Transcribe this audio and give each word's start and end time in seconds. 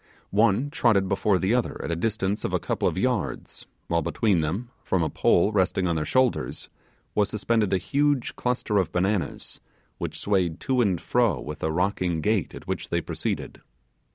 One 0.31 0.71
trotted 0.71 1.07
before 1.07 1.37
the 1.37 1.53
other 1.53 1.79
at 1.83 1.91
a 1.91 1.95
distance 1.95 2.43
of 2.43 2.53
a 2.53 2.59
couple 2.59 2.87
of 2.87 2.97
yards, 2.97 3.67
while 3.85 4.01
between 4.01 4.41
them, 4.41 4.71
from 4.83 5.03
a 5.03 5.11
pole 5.11 5.51
resting 5.51 5.85
on 5.87 5.95
the 5.95 6.05
shoulders, 6.05 6.71
was 7.13 7.29
suspended 7.29 7.71
a 7.71 7.77
huge 7.77 8.35
cluster 8.35 8.77
of 8.79 8.91
bananas, 8.91 9.59
which 9.99 10.19
swayed 10.19 10.59
to 10.61 10.81
and 10.81 10.99
fro 10.99 11.39
with 11.39 11.59
the 11.59 11.71
rocking 11.71 12.19
gait 12.19 12.55
at 12.55 12.65
which 12.65 12.89
they 12.89 12.99
proceeded. 13.01 13.61